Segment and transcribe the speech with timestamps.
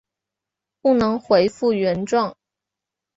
[0.81, 2.35] 不能回复原状